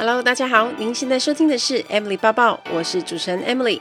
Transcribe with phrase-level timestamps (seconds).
[0.00, 3.78] Hello，大家好，您现在收听的是 Emily 抱抱，我是主持人 Emily。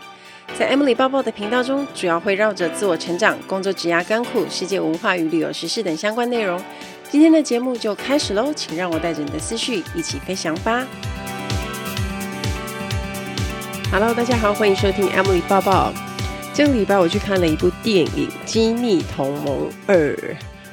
[0.53, 6.61] 在 Emily 抱抱的频道中，主要会绕着自我成长、工作、职涯、干苦、世界文化与旅游时事等相关内容。
[7.09, 10.85] 今天的节目就开始喽，请让我带着你的思绪一起飞翔吧。
[13.89, 15.93] Hello，大家好，欢迎收听 Emily 抱抱。
[16.53, 19.95] 这个礼拜我去看了一部电影《机密同盟二》。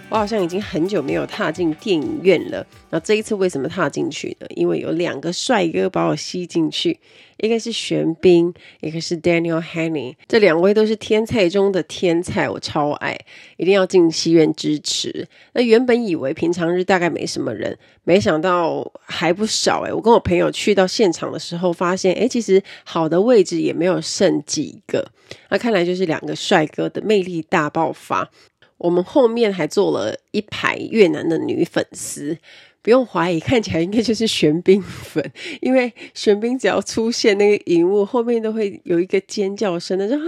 [0.09, 2.65] 我好像已经很久没有踏进电影院了。
[2.91, 4.47] 那这一次为什么踏进去呢？
[4.55, 6.97] 因为有两个帅哥把我吸进去，
[7.39, 10.15] 一个是玄彬，一个是 Daniel Henney。
[10.29, 13.19] 这两位都是天菜中的天菜，我超爱，
[13.57, 15.27] 一定要进戏院支持。
[15.55, 19.93] 那原本以为平常日大概没什么人，没想到还不少诶。
[19.93, 25.11] 我跟我朋友去到现场的时候，发现诶，其实好的位置也没有剩几个。
[25.51, 28.31] 那看来就是两个帅哥的魅力大爆发。
[28.79, 32.37] 我们后面还坐了一排越南的女粉丝，
[32.83, 40.21] 不用怀疑，看起来应该就是玄彬粉，因为玄彬只要出现那个荧幕后面都会有一个尖叫声，的就啊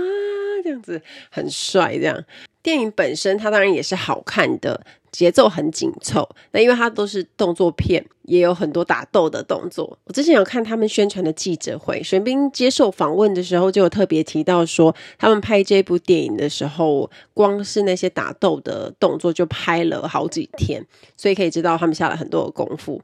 [0.69, 2.23] 这样子很帅这样。
[2.63, 4.85] 电影本身它当然也是好看的。
[5.11, 9.99] 节奏很紧凑，那因为它都是动作片，也有很多打斗的动作。
[10.05, 23.01] 我之前有看他们宣传的记者会，玄彬接受访问的时候就有特别提到说，他们拍这部电影的时候，光是那些打斗的动作就拍了好几天，所以可以知道他们下了很多的功夫。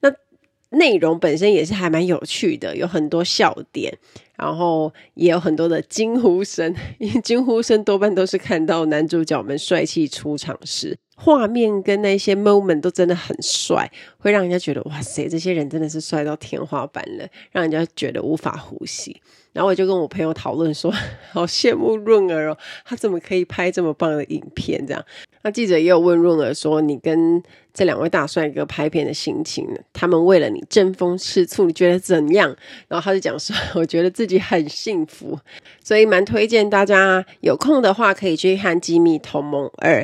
[0.00, 0.10] 那
[0.70, 3.98] 内容本身也是还蛮有趣的，有很多笑点。
[4.42, 19.22] 然后也有很多的惊呼声， 因为惊呼声多半都是看到男主角们帅气出场时，画面跟那些 moment 都真的很帅，会让人家觉得哇塞，这些人真的是帅到天花板了，让人家觉得无法呼吸。
[19.52, 20.92] 然后我就跟我朋友讨论说，
[21.30, 24.84] 好羡慕润儿哦，他怎么可以拍这么棒的影片？
[24.84, 25.04] 这样，
[25.42, 27.42] 那记者也有问润儿说，你跟
[27.74, 32.54] 这两位大帅哥拍片的心情，他们为了你争风吃醋，你觉得怎样？
[32.88, 35.38] 然后他就讲说， 我觉得自己很幸福，
[35.82, 40.00] 所以蛮推荐大家有空的话可以去看《机密同盟二》。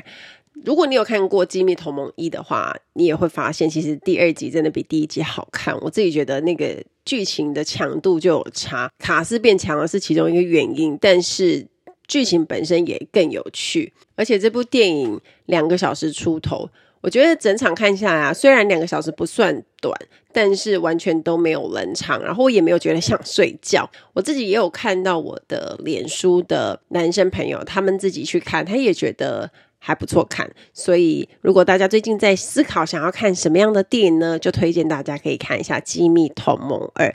[0.65, 5.79] 如果你有看过《机密同盟一》的话，你也会发现，其实第二集真的比第一集好看。
[5.83, 11.65] 我自己觉得那个剧情的强度就有差，卡斯变强了是其中一个原因，但是
[12.09, 13.93] 剧情本身也更有趣。
[14.17, 16.69] 而且这部电影两个小时出头，
[17.03, 19.95] 我觉得整场看下来啊，虽然两个小时不算短，
[20.33, 23.89] 但是完全都没有冷场，然后我也没有觉得想睡觉。
[24.15, 29.49] 我自己也有看到我的脸书的男生朋友，他们自己去看，他也觉得。
[29.81, 37.07] 还不错看，所以如果大家最近在思考想要看什么样的电影呢，就推荐大家可以看一下《机密同盟二》。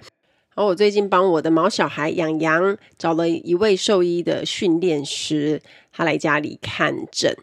[0.56, 7.36] 然后我最近帮我的毛小孩养羊找了一位兽医的训练师，他来家里看诊。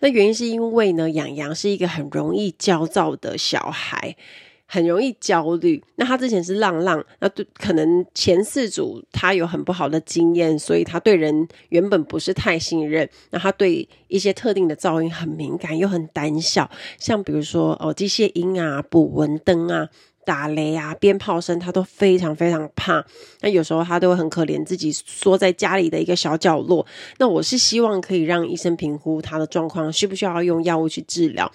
[0.00, 4.16] 那原因是因为呢，养羊是一个很容易焦躁的小孩。
[4.64, 5.84] 很容易焦虑。
[5.96, 13.06] 那他之前是浪浪，那对可能前四组他有很不好的经验，所以他对人原本不是太信任。
[13.32, 19.90] 那他对一些特定的噪音很敏感，又很胆小，像比如说哦机械音啊、捕蚊灯啊、
[20.24, 23.04] 打雷啊、鞭炮声，他都非常非常怕。
[23.40, 26.86] 那有时候他都会很可怜，自己缩在家里的一个小角落。
[27.18, 31.50] 那我是希望可以让医生评估他的状况，需不需要用药物去治疗。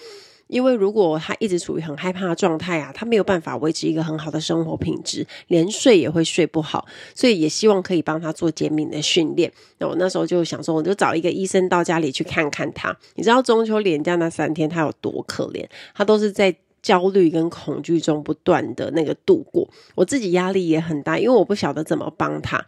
[0.48, 9.52] 因为如果他一直处于很害怕的状态啊，他没有办法维持一个很好的生活品质，连睡也会睡不好，所以也希望可以帮他做减敏的训练。
[9.80, 12.98] 那我那时候就想说，我就找一个医生到家里去看看他。
[13.16, 15.68] 你知道中秋连假那三天他有多可怜？
[15.94, 19.68] 他都是在焦虑跟恐惧中不断的那个度过。
[19.96, 22.66] 我自己压力也很大，因为我不晓得怎么帮他。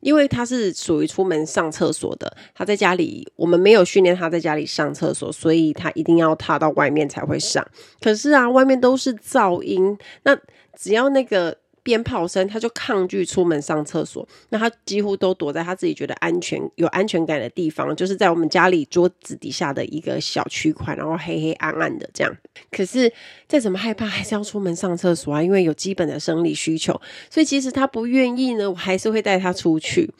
[0.00, 7.66] 因为他是属于出门上厕所的，他在家里，我们没有训练他在家里上厕所，所以他一定要踏到外面才会上。
[8.00, 10.38] 可是啊，外面都是噪音，那
[10.74, 11.56] 只要那个。
[11.86, 14.26] 鞭炮声，他就抗拒出门上厕所。
[14.48, 22.36] 那他几乎都躲在他自己觉得安全、有安全感的地方，就是在我们家里桌子底下的一个小区块，然后黑黑暗暗的这样。
[22.72, 23.12] 可是
[23.46, 27.00] 再怎么害怕，还是要出门上厕所啊，因为有基本的生理需求。
[27.30, 30.10] 所以其实他不愿意呢，我还是会带他出去。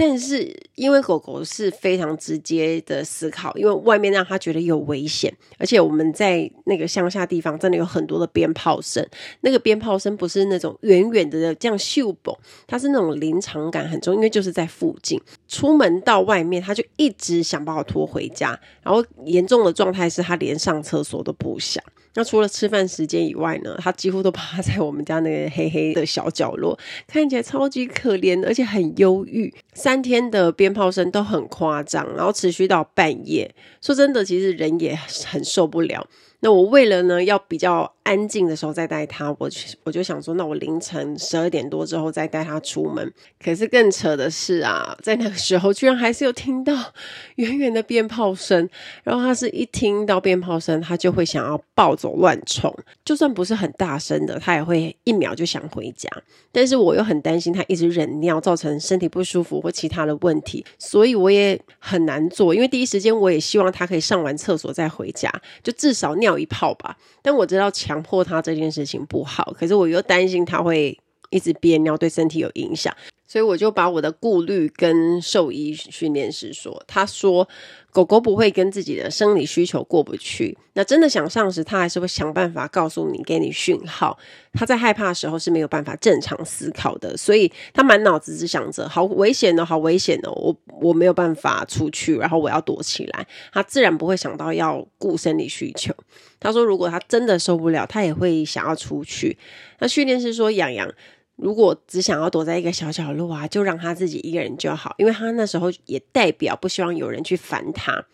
[0.00, 9.04] 但是因为狗狗是非常直接的思考，因为外面让它觉得有危险，而且我们在那个乡下地方真的有很多的鞭炮声，
[9.40, 12.32] 那个鞭炮声不是那种远远的这样咻嘣，
[12.68, 15.20] 它是那种临场感很重，因为就是在附近。
[15.48, 21.82] 出门到外面，它就一直想把我拖回家，然后严重的状态是它连上厕所都不想。
[22.18, 26.76] 那除了吃饭时间以外呢，他几乎都趴在我们家那个黑黑的小角落，
[27.06, 29.54] 看起来超级可怜，而且很忧郁。
[29.72, 33.54] 三天的鞭炮声都很夸张，然后持续到半夜。
[33.80, 36.04] 说真的，其实人也很受不了。
[36.40, 39.50] 那我为了呢，要比较安静的时候再带他，我
[39.82, 43.12] 我就想说，那我凌晨十二点多之后再带他出门。
[43.42, 46.72] 可是更扯的是啊，在那个时候居然还是有听到
[47.36, 48.68] 远远的鞭炮声，
[49.02, 52.72] 然后他是一听到鞭炮声，他就会想要暴走乱冲，
[53.04, 56.08] 就算不是很大声的，他也会一秒就想回家。
[56.52, 65.28] 但是我又很担心他一直忍尿，造成身体不舒服或其他的问题，所以我也很难做，因为第一时间我也希望他可以上完厕所再回家，
[65.64, 66.27] 就至少尿。
[66.28, 70.98] 尿一泡吧，但我知道强迫他这件事情不好，可是我又担心他会
[71.30, 72.94] 一直憋尿，对身体有影响。
[73.28, 77.46] 所以我就把我的顾虑跟兽医训练师说，他说
[77.92, 84.18] 狗狗不会跟自己的生理需求过不去，那真的想上时，他还是会想办法告诉你，给你讯号。
[84.54, 95.94] 他在害怕的时候是没有办法正常思考的，所以他满脑子只想着好危险哦，好危险哦，我我没有办法出去，然后我要躲起来，他自然不会想到要顾生理需求。
[96.40, 99.36] 他说，如果他真的受不了，他也会想要出去。
[99.80, 100.90] 那训练师说，洋洋。
[101.38, 108.04] 如果只想要躲在一个小角落啊，就让他自己一个人就好，因为他那时候也代表不希望有人去烦他。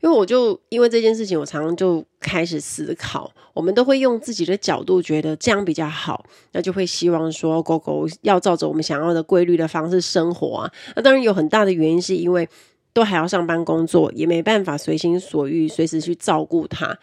[0.00, 10.72] 因为我就因为这件事情，我常常就开始思考，我们都会用自己的角度觉得这样比较好，那就会希望说狗狗要照着我们想要的规律的方式生活啊。
[10.94, 12.46] 那当然有很大的原因是因为
[12.92, 16.96] 都还要上班工作，也没办法随心所欲随时去照顾它。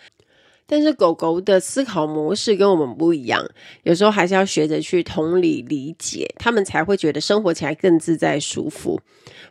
[0.74, 3.48] 但是狗狗的思考模式跟我们不一样，
[3.84, 9.00] 有时候还是要学着去同理理解，他们才会觉得生活起来更自在舒服。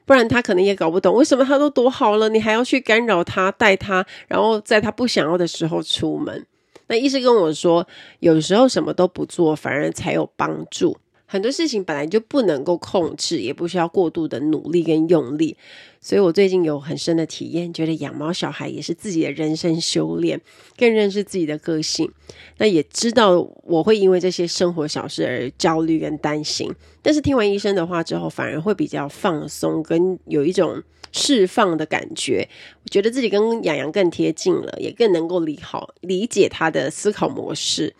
[0.04, 6.44] 不然他可能也搞不懂为什么他都躲好了，你还要去干扰他、带他，然后在他不想要的时候出门。
[6.88, 7.86] 那医师跟我说，
[8.18, 10.96] 有时候什么都不做，反而才有帮助。
[11.32, 15.56] 很多事情本来就不能够控制，也不需要过度的努力跟用力，
[15.98, 20.38] 所以我最近有很深的体验，觉得养猫小孩也是自己的人生修炼，
[20.76, 22.12] 更认识自己的个性。
[22.58, 26.70] 那也知道我会因为这些生活小事而焦虑跟担心，
[27.00, 30.82] 但是听完医生的话之后，反而会比较放松，跟有一种
[31.12, 32.46] 释放的感觉。
[32.84, 37.94] 我觉得自己跟洋洋更贴近了，也更能够理好理解他的思考模式。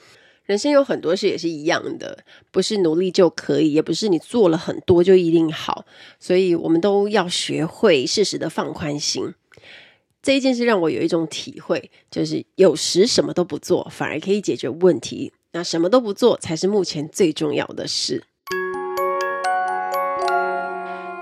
[0.53, 2.19] 人生有很多事也是一样的，
[2.51, 5.87] 不是努力就可以，也不是你做了很多就一定好，
[6.21, 9.33] 所以我们都要学会适时的放宽心。
[10.21, 15.33] 这一件事让我有一种体会，就是有时什么都不做，反而可以解决问题。
[15.53, 18.23] 那什么都不做才是目前最重要的事。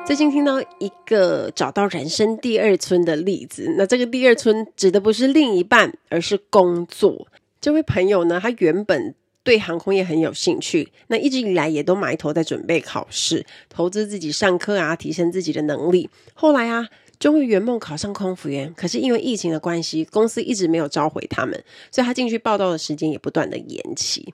[0.04, 7.28] 最近听到一个找到人生第二春的例子，那这个第二春指的不是另一半，而是工作。
[7.60, 16.08] 这位朋友呢，他原本对航空业很有兴趣，那一直以来也都埋头在准备考试，投资自己上课啊，提升自己的能力。
[16.32, 24.32] 后来啊，终于圆梦考上空服员，可是因为疫情的关系，公司一直没有召回他们，所以他进去报到的时间也不断的延期。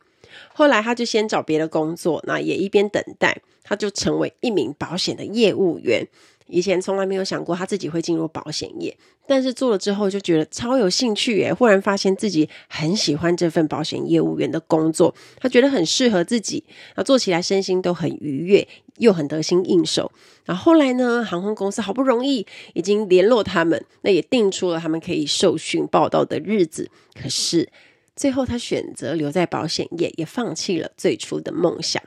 [0.53, 6.07] 后来他就先找别的工作，那也一边等待，他就成为一名保险的业务员。
[6.49, 8.97] 以前从来没有想过他自己会进入保险业，
[9.27, 11.53] 但是做了之后就觉得超有兴趣耶！
[11.53, 16.63] 忽然发现自己很喜欢这份保险业务员的工作，他觉得很适合自己，
[16.97, 18.67] 那做起来身心都很愉悦，
[18.99, 20.11] 又很得心应手。
[20.45, 26.89] 然后后来呢，航空公司好不容易已经联络他们，那也定出了他们可以受训报到的日子。
[27.21, 27.69] 可是
[28.15, 32.01] 最后他选择留在保险业，也放弃了最初的梦想。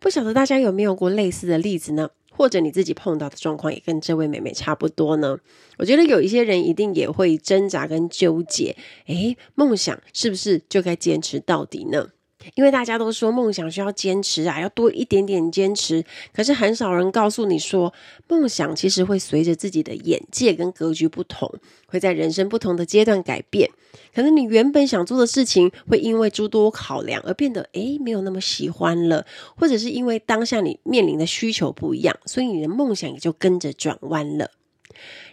[0.00, 2.10] 不晓得大家有没有过类似的例子呢？
[2.36, 5.38] 或者你自己碰到的状况也跟这位妹妹差不多呢？
[5.78, 8.76] 我觉得有一些人一定也会挣扎跟纠结，
[9.06, 12.08] 诶，梦想是不是就该坚持到底呢？
[12.54, 16.04] 因为大家都说梦想需要坚持啊，要多一点点坚持。
[16.32, 17.92] 可是很少人告诉你说，
[18.28, 21.52] 梦想其实会随着自己的眼界跟格局不同，
[21.86, 23.70] 会在人生不同的阶段改变。
[24.14, 29.26] 可能你原本想做的事情，会因为诸多考量而变得诶，没有那么喜欢了，
[29.56, 34.50] 或者是因为当下你面临的需求不一样，所以你的梦想也就跟着转弯了。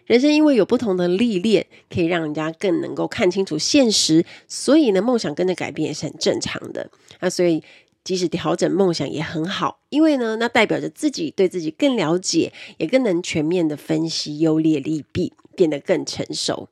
[0.06, 6.90] 人生因为有不同的历练，可以让人家更能够看清楚现实，所以呢，梦想跟着改变也是很正常的。
[7.22, 7.64] 那所以，
[8.04, 16.68] 即使调整梦想也很好，因为呢，那代表着自己对自己更了解，也更能全面的分析优劣利弊，变得更成熟。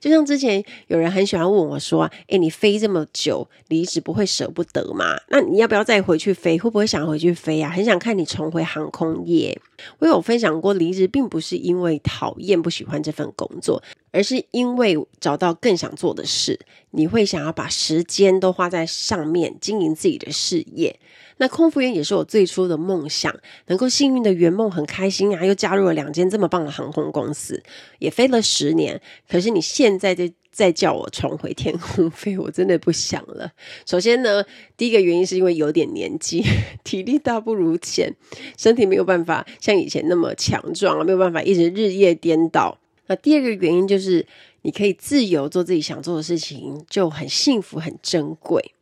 [0.00, 5.16] 就像之前有人很喜欢问我说：“诶，你飞这么久，离职不会舍不得吗？
[5.28, 6.58] 那你要不要再回去飞？
[6.58, 7.70] 会不会想回去飞啊？
[7.70, 9.58] 很想看你重回航空业。”
[10.00, 16.58] 我有分享过，离职并不是因为讨厌不喜欢这份工作，而是因为找到更想做的事。
[16.90, 20.98] 你会想要把时间都花在上面，经营自己的事业。
[21.38, 23.34] 那空服员也是我最初的梦想，
[23.66, 25.44] 能够幸运的圆梦，很开心啊！
[25.44, 27.62] 又加入了两间这么棒的航空公司，
[27.98, 29.00] 也飞了十年。
[29.28, 33.52] 可是你现在这再叫我重回天空飞，我真的不想了。
[33.86, 34.44] 首先呢，
[34.76, 36.44] 第一个原因是因为有点年纪，
[36.82, 38.12] 体力大不如前，
[38.56, 42.76] 身体没有办法像以前那么强壮，没有办法一直日夜颠倒。
[43.06, 44.26] 那第二个原因就是，
[44.62, 48.74] 你可以自由做自己想做的事情，就很幸福、很珍贵。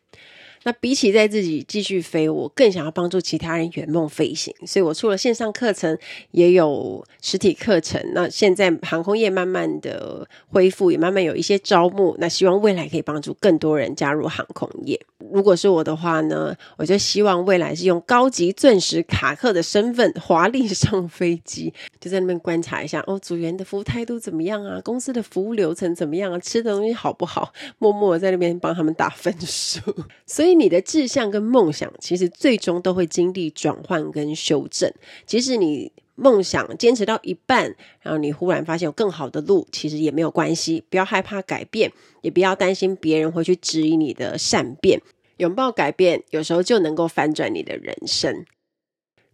[0.66, 5.96] 那比起在自己继续飞，我更想要帮助其他人圆梦飞行，所以我出了线上课程，
[6.32, 8.02] 也有实体课程。
[8.14, 12.16] 那现在航空业慢慢的恢复，也慢慢有一些招募。
[12.18, 15.00] 那希望未来可以帮助更多人加入航空业。
[15.32, 24.80] 如果是我的话呢，我就希望未来是用高级钻石卡客的身份华丽上飞机， 就在那边观察一下哦，组员的服务态度怎么样啊？
[24.84, 26.38] 公司的服务流程怎么样啊？
[26.38, 27.52] 吃的东西好不好？
[27.78, 29.80] 默默在那边帮他们打分数。
[30.26, 34.92] 所以你的志向跟梦想，其实最终都会经历转换跟修正。
[35.24, 40.82] 即使你梦想坚持到一半，然后你忽然发现有更好的路，其实也没有关系。
[40.88, 41.92] 不要害怕改变，
[42.22, 45.00] 也不要担心别人会去质疑你的善变。
[45.38, 48.44] 拥抱改变，有时候就能够翻转你的人生。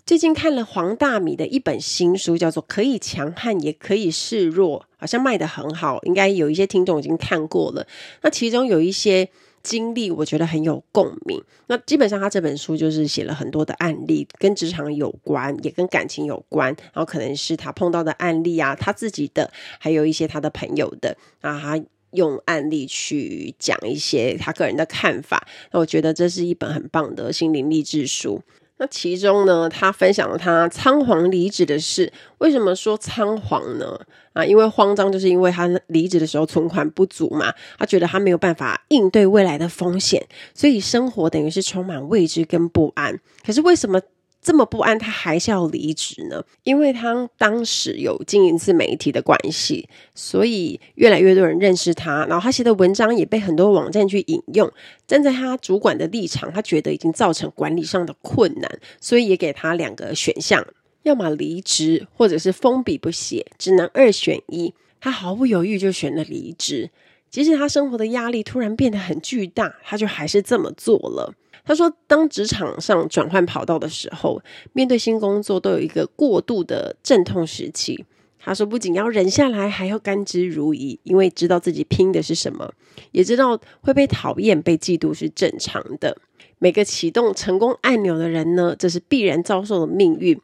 [0.04, 7.86] 最近看了黄大米的一本新书，叫做《可以强悍，也可以示弱》，好像卖得很好，应该有一些听众已经看过了。
[8.22, 9.28] 那其中有一些
[9.62, 11.40] 经历，我觉得很有共鸣。
[11.68, 16.74] 那基本上他这本书就是写了很多的案例，跟职场有关，也跟感情有关。
[16.92, 21.84] 然后可能是他碰到的案例啊，他自己的，还有一些他的朋友的啊，他。
[22.12, 28.40] 用案例去讲一些他个人的看法，那我觉得这是一本很棒的心灵励志书。
[28.78, 32.12] 那其中呢，他分享了他仓皇离职的事。
[32.38, 34.00] 为什么说仓皇呢？
[34.32, 43.20] 啊，因为慌张，就是因为他离职的时候存款不足嘛，他觉得他没有办法应对未来的风险，所以生活等于是充满未知跟不安。
[43.46, 44.00] 可是为什么？
[44.42, 46.42] 这么不安，他还是要离职呢？
[46.64, 54.68] 因为他当时有经营自媒体的关系，所以越来越多人认识他，然后他写的文章也被很多网站去引用。
[55.06, 60.66] 站在他主管的立场，他觉得已经造成管理上的困难，所以也给他两个选项：
[61.04, 64.74] 要么离职，或者是封笔不写，只能二选一。
[65.00, 66.90] 他毫不犹豫就选了离职，
[67.30, 71.32] 即使他生活的压力突然变得很巨大，他就还是这么做了。
[71.64, 74.42] 他说，当职场上转换跑道的时候，
[74.72, 78.04] 面对新工作都有一个过度的阵痛时期。
[78.44, 82.72] 他说，不仅要忍下来，还要甘之如饴，因为知道自己拼的是什么，
[83.12, 86.16] 也知道会被讨厌、被嫉妒是正常的。
[86.58, 90.40] 每个启动成功按钮的人呢，这是必然遭受的命运。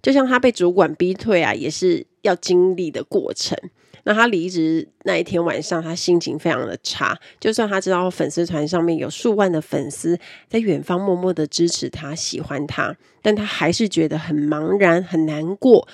[0.00, 3.58] 就像他被主管逼退啊，也是要经历的过程。
[4.04, 7.18] 那他离职那一天晚上，他心情非常的差。
[7.40, 10.18] 就算他知道粉丝团上面有数万的粉丝
[10.48, 15.88] 在远方默默的支持他、喜欢他，但他还是觉得很茫然、很难过。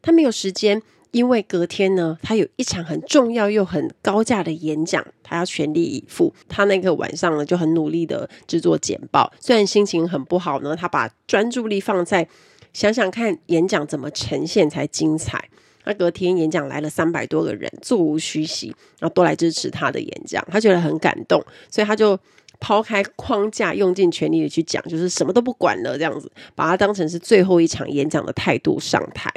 [0.00, 0.80] 他没有时间，
[1.10, 6.32] 因为隔天呢，他有一场很重要又很高价的演讲，他要全力以赴。
[6.48, 9.32] 他那个晚上呢，就很努力的制作简报。
[9.40, 12.28] 虽然心情很不好呢，他把专注力放在
[12.72, 15.48] 想想看演讲怎么呈现才精彩。
[15.86, 22.18] 那隔天演讲来了三百多个人，座无虚席，然后都来支持他的演讲，他觉得很感动，所以他就
[22.60, 29.32] 抛开框架，用尽全力的去讲，就是什么都不管了，这样子，把他当成是最后一场演讲的态度上台。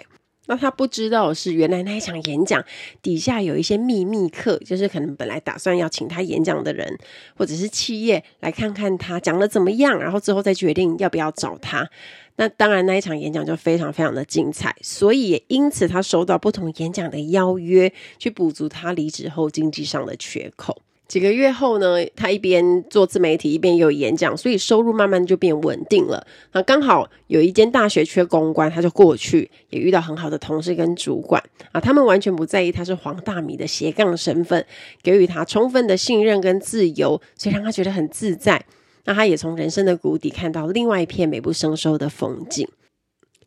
[0.50, 2.66] 那他不知道是，原来那一场演讲
[3.04, 6.98] 底下有一些秘密客，就是可能本来打算要请他演讲的人，
[7.38, 11.88] 或者是企业来看看他讲得怎么样，然后之后再决定要不要找他。
[12.38, 20.82] 那当然，那一场演讲就非常非常的精彩，所以也因此他收到不同演讲的邀约，去补足他离职后经济上的缺口。
[21.10, 26.26] 几个月后呢，他一边做自媒体，一边有演讲，所以收入慢慢就变稳定了。
[26.52, 34.64] 那刚好有一间大学缺公关，他就过去，也遇到很好的同事跟主管啊，他们完全不在意他是黄大米的斜杠身份，
[35.02, 38.64] 给予他充分的信任跟自由，所以让他觉得很自在。
[39.06, 42.68] 那他也从人生的谷底看到另外一片美不胜收的风景。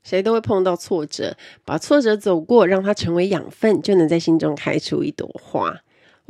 [0.03, 5.79] 谁都会碰到挫折，把挫折走过，让它成为养分，就能在心中开出一朵花。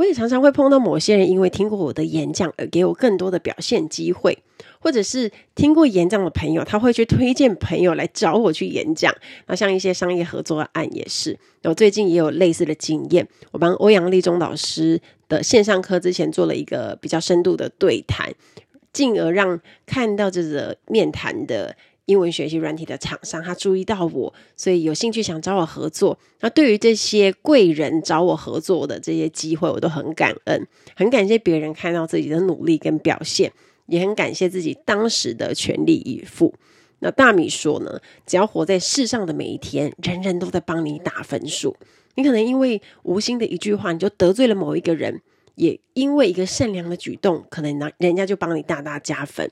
[0.02, 4.36] 我也常常会碰到某些人，因为听过我的演讲而给我更多的表现机会，
[4.80, 9.14] 或者是听过演讲的朋友，他会去推荐朋友来找我去演讲。
[9.46, 11.38] 那像一些商业合作案也是。
[11.62, 18.34] 我最近也有类似的经验，我帮欧阳立中老师的线上课之前做了一个比较深度的对谈。
[18.92, 21.74] 进而让看到这个面谈的
[22.06, 26.18] 英文学习软体的厂商，他注意到我，所以有兴趣想找我合作。
[26.40, 30.66] 那对于这些贵人找我合作的这些机会，我都很感恩，
[30.96, 33.52] 很感谢别人看到自己的努力跟表现，
[33.86, 36.54] 也很感谢自己当时的全力以赴。
[36.98, 41.76] 那大米说呢，只要活在世上的每一天，人人都在帮你打分数。
[42.14, 45.22] 你可能因为无心的一句话，你就得罪了某一个人。
[45.54, 49.50] 也因为一个善良的举动，可能人人家就帮你大大加分。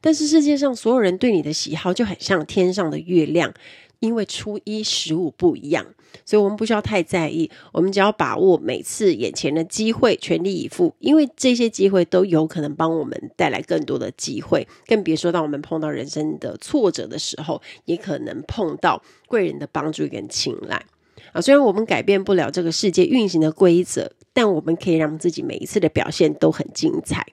[0.00, 3.52] 但是世界上所有人对你的喜好就很像天上的月亮，
[4.00, 5.84] 因为初一十五不一样，
[6.24, 7.50] 所以我们不需要太在意。
[7.72, 14.66] 我们只要把握每次眼前的机会，全力以赴，因为这些机会都有可能帮我们带来更多的机会。
[14.86, 20.80] 更别说当我们碰到人生的挫折的时候，也可能碰到贵人的帮助跟青睐。
[21.32, 27.26] 啊，虽然我们改变不了这个世界运行的规则，但我们可以让自己每一次的表现都很精彩。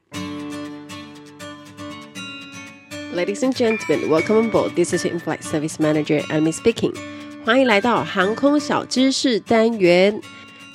[3.14, 4.74] Ladies and gentlemen, welcome on board.
[4.74, 6.92] This is In-Flight Service Manager Amy speaking.
[7.44, 10.20] 欢迎来到航空小知识单元。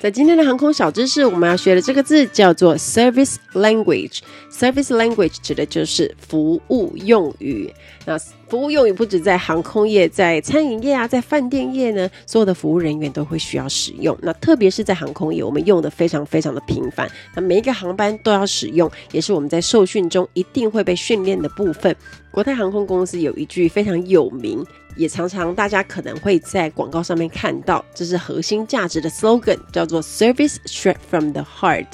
[0.01, 4.21] 在今天的航空小知识，我们要学的这个字叫做 Service Language。
[4.51, 7.71] Service Language 指的就是服务用语。
[8.07, 8.17] 那
[8.49, 14.17] 服务用语不止在航空业，在餐饮业啊，在饭店业呢，所有的服务人员都会需要使用。
[14.23, 17.07] 那特别是在航空业，我们用的非常非常的频繁。
[17.35, 21.95] 那每一个航班都要使用，也是我们在受训中一定会被训练的部分。
[22.31, 24.65] 国泰航空公司有一句非常有名，
[24.97, 31.87] 也常常大家可能会在广告上面看到，这是核心价值的 slogan，叫做 Service Straight from the Heart，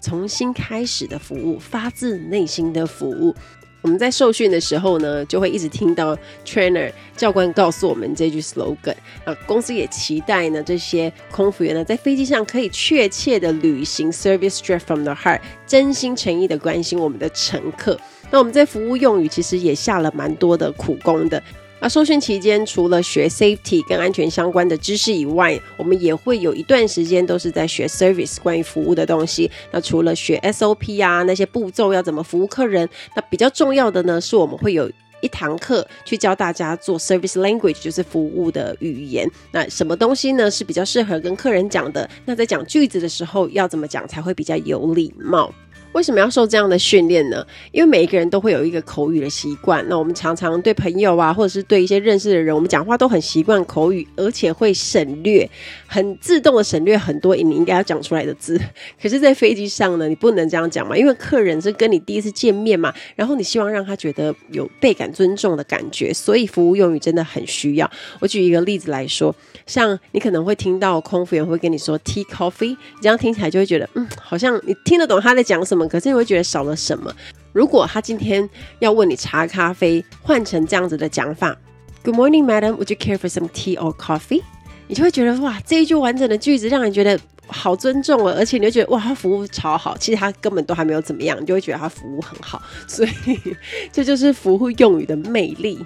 [0.00, 3.34] 从心开始的服务，发自内心的服务。
[3.80, 8.94] 我们在受训的时候呢，就会一直听到 trainer 教官告诉我们这句 slogan。
[9.24, 17.98] 啊，公司也期待呢，这些空服员呢，在飞机上可以确切的履行 Service Straight from the Heart，真心诚意的关心我们的乘客。
[18.30, 21.42] 那我们在服务用语其实也下了蛮多的苦功的。
[21.82, 29.50] 那受训期间，除了学 safety 跟安全相关的知识以外，我们也会有一段时间都是在学 service 关于服务的东西。
[29.72, 34.88] 那除了学 SOP 啊，那些步骤要怎么服务客人，那比较重要的呢，是我们会有
[35.22, 39.28] 一堂课去教大家做 service language，就是服务的语言。
[39.50, 42.08] 那什么东西呢是比较适合跟客人讲的？
[42.24, 45.52] 那在讲句子的时候要怎么讲才会比较有礼貌？
[45.92, 47.44] 为什么要受这样的训练呢？
[47.70, 49.84] 因为每一个人都会有一个口语的习惯。
[49.88, 55.48] 那我们常常对朋友啊，或者是对一些认识的人，我们讲话都很习惯口语，而且会省略，
[55.86, 58.58] 很自动的省略很多你应该要讲出来的字。
[59.00, 67.90] 可是，在飞机上呢，你不能这样讲嘛，因为客人是跟你第一次见面嘛，然后你希望让他觉得有倍感尊重的感觉，所以服务用语真的很需要。
[68.20, 69.34] 我举一个例子来说，
[69.66, 75.81] 像你可能会听到空服员会跟你说 “tea coffee”，这样听起来就会觉得，嗯，好像你听得懂他在讲什么。
[75.88, 77.12] 可是你会觉得少了什么？
[77.52, 81.56] 如果他今天要问你茶咖啡，换成这样子的讲法
[82.02, 82.76] ：“Good morning, madam.
[82.76, 84.42] Would you care for some tea or coffee？”
[84.88, 89.96] 你就会觉得哇，这一句完整的句子让人觉得好尊重了，而且你就觉得哇，他服务超好。
[89.98, 92.60] 其实他根本都还没有怎么样，你就会觉得他服务很好。
[92.86, 93.38] 所以
[93.92, 95.78] 这就是服务用语的魅力。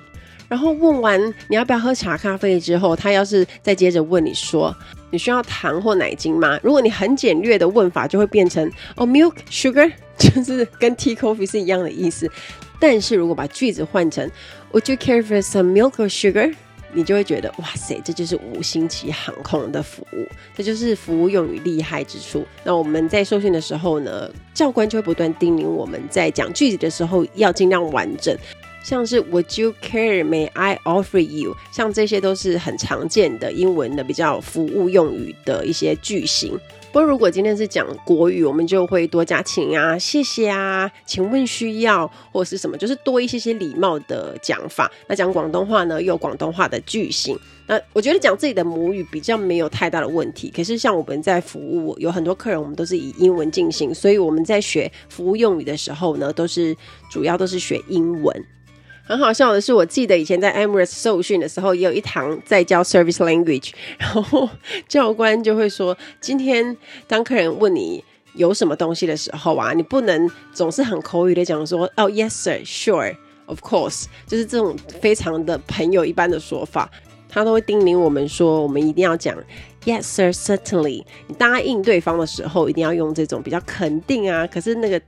[0.48, 4.74] 然后问完你要不要喝茶咖啡之后，他要是再接着问你说，
[5.10, 6.58] 你需要糖或奶精吗？
[6.62, 12.30] 如果你很简略的问法，就会变成哦，milk sugar， 就是跟 tea coffee 是一样的意思。
[12.78, 14.30] 但是如果把句子换成
[14.72, 16.54] Would you care for some milk or sugar？
[16.92, 22.46] 你就会觉得哇塞，这就是五星级航空的服务，这就是服务用语厉害之处。
[22.64, 28.34] 那我们在受训的时候呢，教官就会不断叮咛我们在讲句子的时候要尽量完整。
[28.86, 30.22] 像是 Would you care?
[30.22, 31.56] May I offer you？
[31.72, 36.56] 像这些都是很常见的英文的比较服务用语的一些句型。
[36.92, 44.88] 不过如果今天是讲国语，我们就会多加请啊、谢谢啊、请问需要或是什么，就是多一些些礼貌的讲法。
[45.08, 47.36] 那讲广东话呢，有广东话的句型。
[47.66, 50.48] 那我觉得讲自己的母语比较没有太大的问题。
[50.54, 56.74] 可是像我们在服务，有很多客人，我们都是以英文进行，所以我们在学服务用语的时候呢，都是
[57.10, 58.46] 主要都是学英文。
[59.08, 64.48] 很好笑的是，我记得以前在 Emirates 受训的时候，也有一堂在教 Service Language， 然后
[64.88, 68.02] 教官就会说：今天当客人问你
[68.34, 73.14] 有什么东西的时候啊，你不能总是很口语的讲说哦，Yes sir, sure,
[73.46, 76.90] of course，就是这种非常的朋友一般的说法。
[77.28, 79.36] 他都会叮咛我们说，我们一定要讲
[79.84, 81.04] Yes sir, certainly。
[81.28, 85.00] 你答应对方的时候，一定要用这种比较肯定啊，可是那个。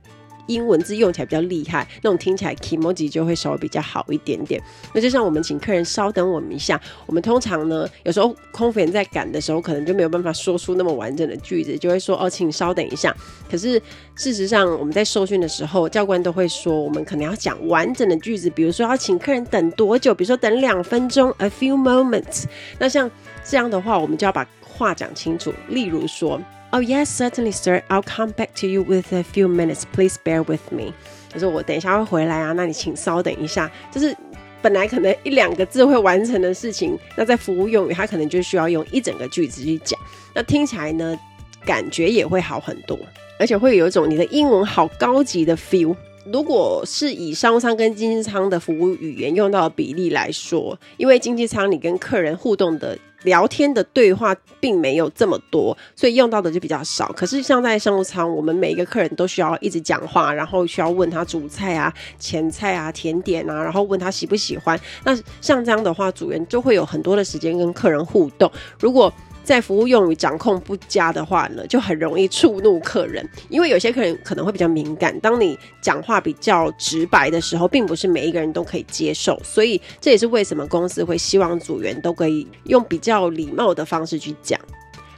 [0.49, 4.61] 英文字用起来比较厉害，那种听起来 kimoji 就会稍微比较好一点点。
[4.93, 13.15] 那就像我们请客人稍等我们一下，我们通常呢，有时候空服员在赶的时候，可能就没有办法说出那么完整的句子，就会说哦，请稍等一下。
[13.49, 13.81] 可是
[14.15, 22.45] 事实上，我们在受训的时候，教官都会说，我们可能要讲完整的句子，比如说要请客人等多久，比如说等两分钟，a few moments。
[22.79, 23.09] 那像
[23.43, 26.41] 这样的话，我们就要把话讲清楚，例如说。
[26.71, 27.81] Oh yes, certainly, sir.
[27.89, 29.85] I'll come back to you with a few minutes.
[29.91, 30.93] Please bear with me.
[31.31, 33.69] 他说我等一下会回来啊，那你请稍等一下。
[33.91, 34.15] 就是
[34.61, 39.99] 本来可能一两个字会完成的事情，那在服务用语，它可能就需要用一整个句子去讲。
[40.35, 41.17] 那听起来呢，
[41.65, 42.95] 感觉也会好很多，
[43.39, 45.95] 而且会有一种你的英文好高级的 feel。
[46.31, 57.11] 如果是以商务舱跟经济舱的服务语言用到的比例来说，因为经济舱你跟客人互动的聊天的对话并没有这么多，所以用到的就比较少。
[57.13, 64.79] 可是像在商务舱，我们每一个客人都需要一直讲话，然后需要问他主菜啊、前菜啊、甜点啊，然后问他喜不喜欢。
[65.03, 68.51] 那像这样的话，主员就会有很多的时间跟客人互动。
[68.79, 69.13] 如果
[69.49, 75.19] 在服务用语掌控不佳的话呢，就很容易触怒客人，因为有些客人可能会比较敏感。
[75.21, 84.59] 当你讲话比较直白的时候，并不是每一个人都可以接受，所以这也是为什么公司会希望组员都可以用比较礼貌的方式去讲。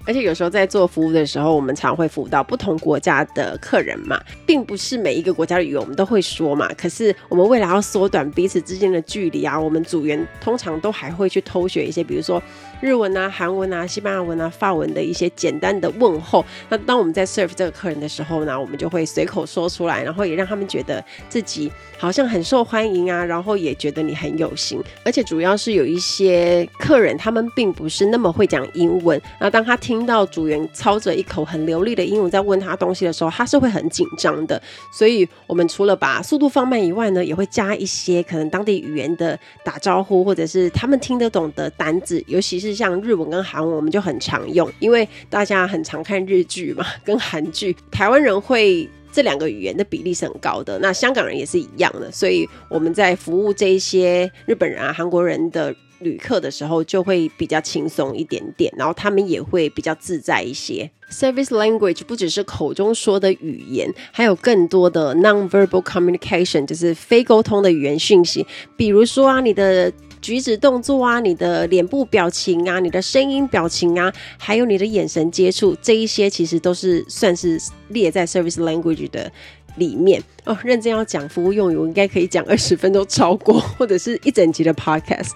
[0.03, 6.67] 而且有时候在做服务的时候，我们常会服务到不同国家的客人嘛，并不是每一个国家的语言我们都会说嘛。
[6.75, 12.41] 可是我们为了要缩短彼此之间的距离啊，我们组员通常都还会去偷学一些，比如说
[12.81, 16.43] 日文啊、韩文啊、西班牙文啊、法文的一些简单的问候。
[16.67, 24.83] 那当我们在 serve 这个客人的时候呢，我们就会随口说出来，然后也让他们觉得自己好像很受欢迎啊，然后也觉得你很有心。
[25.05, 30.01] 而且主要是有一些客人他们并不是那么会讲英文，那当他听。
[30.01, 34.59] 到组员操着一口很流利的英文在问他东西的时候，他是会很紧张的。
[34.91, 42.21] 所以，我们除了把速度放慢以外呢，也会加一些可能当地语言的打招呼，或者是他们听得懂的单字。
[42.25, 47.75] 尤其是像日文跟韩文，我们就很常用，因为大家很常看日剧嘛，跟韩剧。
[47.91, 52.11] 台湾人会这两个语言的比例是很高的，那香港人也是一样的。
[52.11, 55.75] 所以我们在服务这一些日本人啊、韩国人的。
[56.01, 60.89] 旅客的时候就会比较轻松一点点，然后他们也会比较自在一些。
[61.11, 68.43] Service language 不只是口中说的语言，还有更多的 non-verbal communication，就是非沟通的语言讯息。
[68.75, 79.31] 比如说啊，你的举止动作啊，你的脸部表情啊，你的声音表情啊，还有你的眼神接触，这一些其实都是算是列在 service language 的。
[79.77, 85.31] 里面哦，认真要讲服务用语，我应该可以讲二十分钟超过，或者是一整集的 podcast。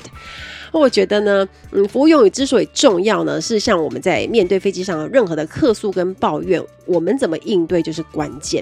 [0.73, 8.61] 我觉得呢，嗯，服务用语之所以重要呢，是像我们在面对飞机上的任何的客诉跟抱怨，我们怎么应对就是关键。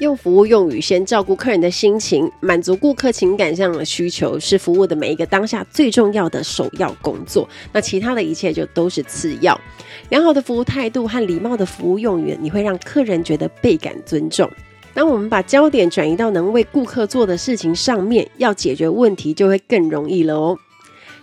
[0.00, 7.46] 用服务用语先照顾客人的心情，满足顾客情感上的需求，是服务的每一个当下最重要的首要工作。
[7.70, 9.60] 那其他的一切就都是次要。
[10.08, 14.50] 良好的服务态度和礼貌的服务用语，你会让客人觉得倍感尊重。
[14.94, 20.58] 当我们把焦点转移到能为顾客做的事情上面，要解决问题就会更容易了哦。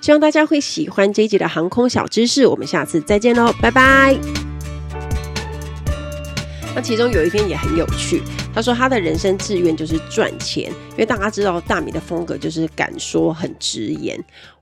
[0.01, 4.15] 希望大家会喜欢这一集的航空小知识，我们下次再见喽，拜拜。
[6.75, 8.21] 那其中有一篇也很有趣，
[8.57, 14.19] 他说他的人生志愿就是赚钱，因为大家知道大米的风格就是敢说很直言。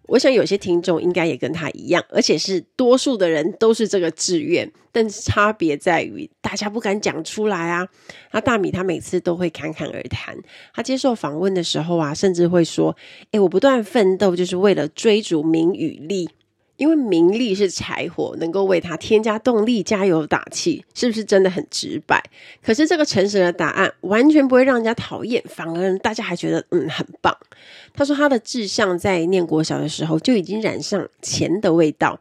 [0.07, 7.87] 我想有些听众应该也跟他一样，而且是多数的人都是这个志愿，但差别在于大家不敢讲出来啊。
[8.33, 10.35] 那大米他每次都会侃侃而谈，
[10.73, 12.97] 他接受访问的时候啊，甚至会说
[13.31, 16.29] ：“诶，我不断奋斗就是为了追逐名与利。”
[16.77, 22.21] 因为名利是柴火，能够为他添加动力，加油打气，是不是真的很直白？
[22.63, 27.35] 可是这个诚实的答案完全不会让人家讨厌，反而大家还觉得嗯很棒。
[27.93, 32.19] 他说他的志向在念国小的时候就已经染上钱的味道。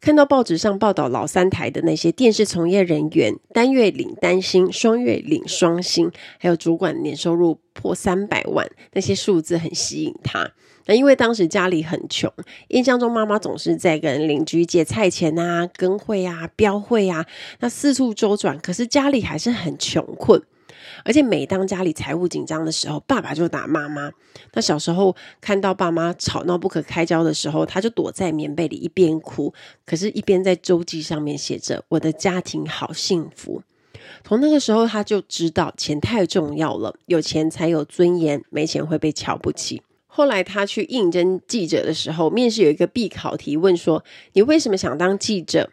[0.00, 10.52] 看到报纸上报道老三台的那些电视从业人员，单月领单薪，双月领双薪，还有主管年收入破三百万，那些数字很吸引他。
[10.86, 12.32] 那因为当时家里很穷，
[12.68, 17.26] 印象中妈妈总是在跟邻居借菜钱啊、跟会啊、标会啊，
[17.58, 20.40] 那四处周转，可是家里还是很穷困。
[21.04, 24.10] 而且每当家里财务紧张的时候，爸爸就打妈妈。
[24.52, 29.52] 那小时候看到爸妈吵闹不可开交的时候，他就躲在棉被里一边哭，
[29.84, 33.62] 可是一边在周记上面写着“我的家庭好幸福”。
[34.24, 39.82] 从那个时候他就知道钱太重要了，有钱才有尊严，没钱会被瞧不起。
[40.06, 45.70] 后来他去应征记者的时候，面试有一个必考题，问说：“你为什么想当记者？”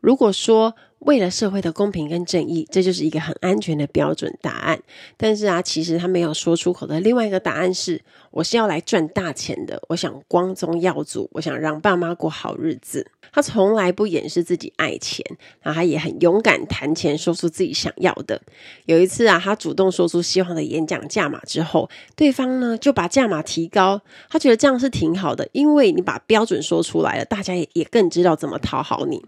[0.00, 4.80] 如果说为了社会的公平跟正义，这就是一个很安全的标准答案。
[5.16, 9.82] 但是啊，其实他没有说出口的另外一个答案是：我是要来赚大钱的。
[9.88, 13.06] 我想光宗耀祖，我想让爸妈过好日子。
[13.32, 15.24] 他从来不掩饰自己爱钱，
[15.60, 18.40] 然后他也很勇敢谈钱，说出自己想要的。
[18.86, 24.00] 有一次啊，他主动说出希望的演讲价码之后，对方呢就把价码提高。
[24.30, 29.24] 他觉得这样是挺好的，因为你把标准说出来了，大家也也更知道怎么讨好你。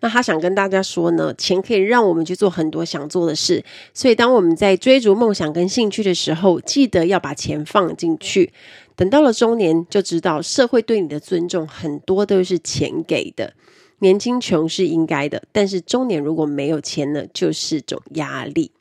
[0.00, 8.52] 那他想跟大家说呢，钱可以让我们去做很多想做的事，所以当我们在追逐梦想跟兴趣的时候，记得要把钱放进去。
[8.94, 13.54] 等到了中年，就知道社会对你的尊重很多都是钱给的。
[14.00, 18.72] 年轻穷是应该的，但是中年如果没有钱呢，就是种压力。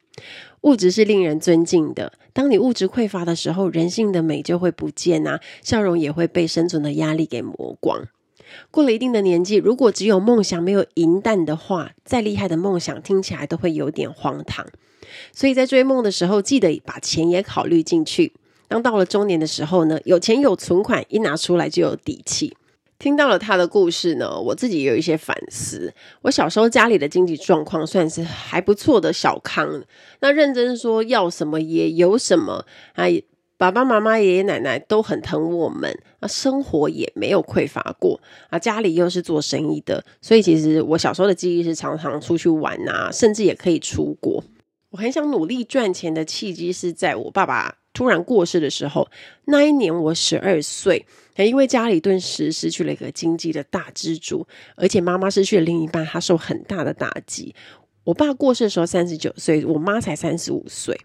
[0.62, 8.08] 物质是令人尊敬的，当你物质匮乏的时候，人性的美就会不见啊，笑容也会被生存的压力给磨光。
[8.70, 14.66] 过了一定的年纪，如果只有梦想没有银弹的话，再厉害的梦想听起来都会有点荒唐。
[15.34, 18.34] 所以在追梦的时候，记得把钱也考虑进去。
[18.68, 22.56] 当到了中年的时候呢，有钱有存款，一拿出来就有底气。
[22.98, 25.92] 听到了他的故事呢，我自己也有一些反思。
[26.22, 29.84] 我小时候家里的经济状况算是还不错的小康，
[30.20, 33.06] 那认真说要什么也有什么啊，
[33.62, 38.20] 爸爸妈妈、爷爷奶奶都很疼我们，啊，生活也没有匮乏过
[38.50, 38.58] 啊。
[38.58, 44.44] 家里又是做生意的，所以其实我小时候的记忆是常常出去玩啊，甚至也可以出国。
[44.90, 49.08] 我很想努力赚钱的契机是在我爸爸突然过世的时候，
[49.46, 51.06] 那一年我十二岁。
[51.36, 57.54] 因为家里顿时失去了一个经济的大支柱，而且妈妈失去了另一半，她受很大的打击。
[58.06, 61.00] 我爸过世的时候三十九岁，我妈才三十五岁，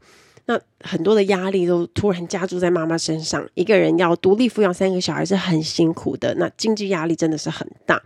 [0.47, 3.47] 那很多的压力都突然加注在妈妈身上。
[3.55, 8.03] 一个人要独立抚养三个小孩是很辛苦的，那经济压力真的是很大。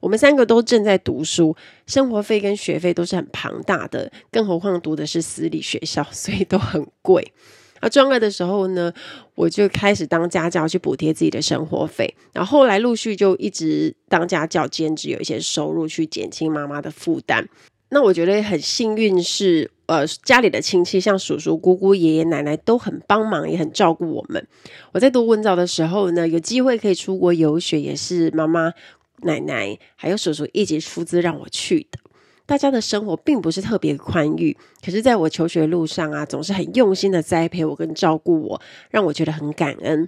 [0.00, 7.32] 我们三个都正在读书，生活费跟学费都是很庞大的，更何况读的是私立学校，所以都很贵。
[7.80, 8.92] 啊，中二的时候呢，
[9.34, 17.48] 我就开始当家教去补贴自己的生活费，然后后来陆续就一直当家教兼职，有一些收入去减轻妈妈的负担。
[17.90, 24.46] 那我觉得很幸运是，呃，家里的亲戚像叔叔、姑姑、爷爷奶奶都很帮忙，也很照顾我们。
[24.92, 28.74] 我在读文藻的时候呢，有机会可以出国游学，也是妈妈、
[29.22, 31.98] 奶奶还有叔叔一起出资让我去的。
[32.44, 40.06] 大家的生活并不是特别宽裕，可是在我求学路上啊，总是很用心的栽培我跟照顾我，让我觉得很感恩。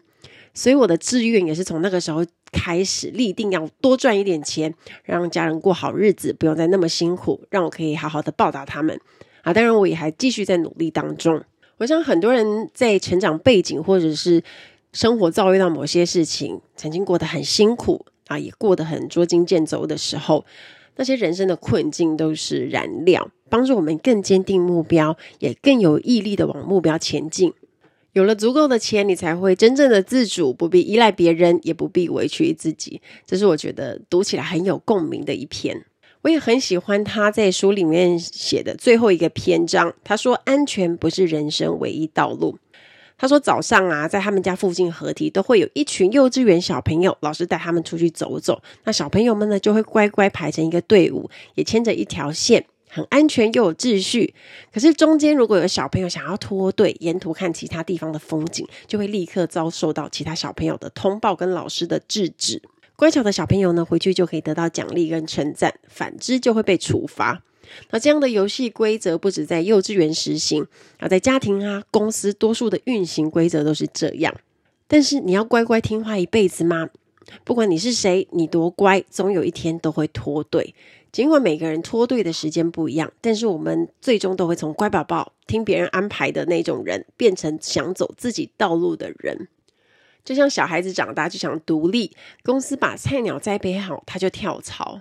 [0.53, 9.01] 所以我的志愿也是从那个时候开始立定，要多赚一点钱，让家人过好日子，不用再那么辛苦，让我可以好好的报答他们。
[9.43, 11.43] 啊，当然我也还继续在努力当中。
[11.79, 14.43] 我想很多人在成长背景或者是
[14.93, 20.45] 生活遭遇到某些事情，曾经过得很辛苦啊，也过得很捉襟见肘的时候。
[20.97, 27.55] 那些人生的困境都是燃料，帮助我们更坚定目标，也更有毅力的往目标前进。
[28.13, 33.01] 有了足够的钱，你才会真正的自主，不必依赖别人，也不必委屈自己。
[33.25, 35.87] 这是我觉得读起来很有共鸣的一篇。
[36.23, 39.95] 我也很喜欢他在书里面写的最后一个篇章。
[40.05, 42.59] 他说：“安全不是人生唯一道路。”
[43.17, 48.63] 他说：“早上啊，在他们家附近河堤都会有一群幼稚园小朋友，老师带他们出去走走。
[48.85, 54.35] 那小朋友们呢，就会乖乖排成一个队伍，也牵着一条线，很安全又有秩序。
[54.73, 62.61] 可是中间如果有小朋友想要脱队，沿途看其他地方的风景，就会立刻遭受到其他小朋友的通报跟老师的制止。
[63.01, 67.43] 乖巧的小朋友呢，回去就可以得到奖励跟称赞；反之，就会被处罚。”
[67.93, 70.67] 那这样的游戏规则不止在幼稚园实行，
[70.99, 74.35] 啊在家庭啊、公司，多数的运行规则都是这样。
[74.87, 76.91] 但是你要乖乖听话一辈子吗？
[77.43, 80.75] 不管你是谁，你多乖，总有一天都会脱队。
[81.11, 89.49] 尽管每个人脱队的时间不一样，但是我们最终都会从乖宝宝、听别人安排的那种人，变成想走自己道路的人。
[90.25, 95.01] 就像小孩子长大就想独立，公司把菜鸟栽培好，他就跳槽，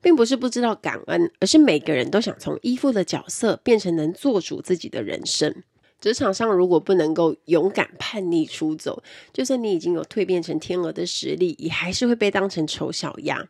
[0.00, 5.62] 并不是不知道感恩，而是每个人都想从依附的角色变成能做主自己的人生。
[6.00, 9.02] 职场上如果不能够勇敢叛逆出走，
[9.34, 13.46] 就算你已经有蜕变成天鹅的实力，也还是会被当成丑小鸭。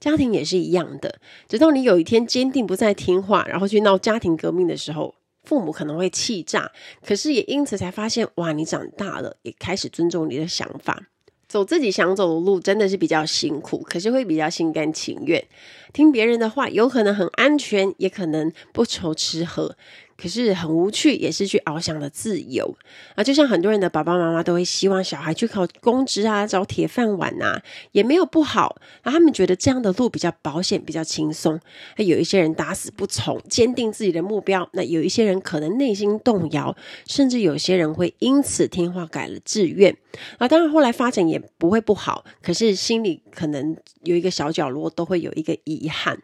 [0.00, 5.14] 家庭也是一样的，直到你有一天坚定不再听话，然后去闹家庭革命的时候。
[5.44, 6.72] 父母可能会气炸，
[7.04, 11.08] 可是也因此才发现，哇，你长大了，也开始尊重你的想法，
[11.46, 15.44] 走自己想走的路，真的是比较辛苦，可是会比较心甘情愿。
[15.92, 19.76] 听别人的话，有可能很安全，也可能不愁吃喝。
[20.16, 22.76] 可是很无趣，也是去翱翔的自由
[23.14, 23.24] 啊！
[23.24, 28.76] 就像很多人的爸爸妈妈都会希望小孩去考公职啊，找铁饭碗啊，也没有不好。
[29.02, 31.60] 那他们觉得这样的路比较保险，比较轻松。
[31.96, 39.96] 那有一些人打死不从，坚定自己的目标；那有一些人可能内心动摇，甚至有些人会因此听话改了志愿
[40.38, 40.46] 啊。
[40.46, 46.20] 当然后来发展也不会不好，可是心里可能有一个小角落都会有一个遗憾。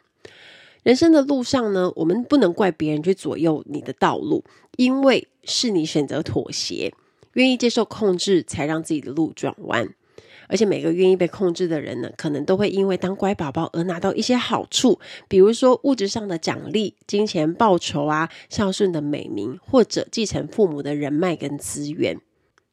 [0.82, 4.44] 人生的路上呢，我们不能怪别人去左右你的道路，
[4.76, 6.94] 因为是你选择妥协，
[7.34, 9.94] 愿意接受控制，才让自己的路转弯。
[10.48, 22.18] 而且每个愿意被控制的人呢，可能都会因为当乖宝宝而拿到一些好处，比如说物质上的奖励、金钱报酬啊、孝顺的美名，或者继承父母的人脉跟资源。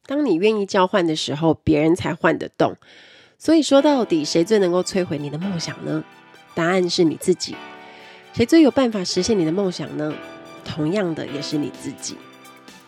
[0.06, 2.74] 当你愿意交换的时候，别人才换得动。
[3.38, 6.02] 所以说到底，谁最能够摧毁你的梦想呢？
[6.56, 7.54] 答案是你自己。
[8.32, 10.14] 谁最有办法实现你的梦想呢？
[10.64, 12.16] 同样的，也是你自己。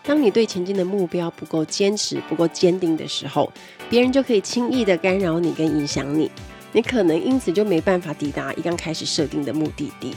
[0.03, 3.51] 当你对前进的目标不够坚持、不够坚定的时候，
[3.89, 6.31] 别人就可以轻易的干扰你跟影响你，
[6.71, 10.15] 你可能因此就没办法抵达一刚开始设定的目的地，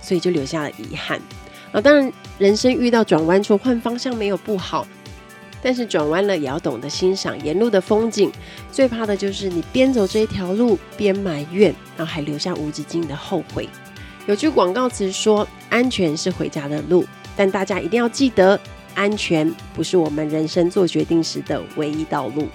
[0.00, 1.20] 所以就留下了遗憾。
[1.70, 4.86] 啊，当然，人生遇到转弯处换方向没有不好。
[5.62, 8.32] 但是转弯了也要懂得欣赏沿路的风景，
[8.72, 13.68] 最怕的就是你边走这一条路边埋怨，然后还留下无止境的后悔。
[14.26, 17.04] 有句广告词说：“安全是回家的路。”
[17.36, 18.58] 但大家一定要记得，
[18.94, 22.46] 安全不是我们人生做决定时的唯一道路。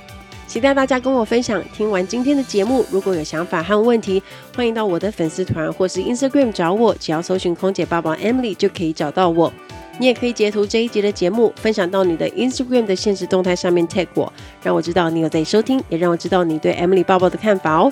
[0.47, 1.61] 期待大家跟我分享。
[1.73, 4.23] 听完今天的节目，如果有想法和问题，
[4.55, 9.51] 欢迎到我的粉丝团或是 Instagram 找我，只要搜寻“空姐爸爸 Emily” 就可以找到我。
[9.99, 14.31] 你也可以截图这一集的节目，分享到你的 Instagram 的限时动态上面 tag 我，
[14.63, 17.91] 让我知道你有在收听，也让我知道你对 Emily 报报的看法哦。